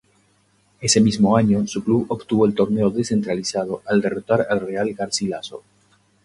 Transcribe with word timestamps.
Ese 0.79 0.99
mismo 0.99 1.37
año, 1.37 1.67
su 1.67 1.83
club 1.83 2.07
obtuvo 2.09 2.47
el 2.47 2.55
Torneo 2.55 2.89
Descentralizado 2.89 3.83
al 3.85 4.01
derrotar 4.01 4.47
al 4.49 4.59
Real 4.61 4.91
Garcilaso. 4.95 5.63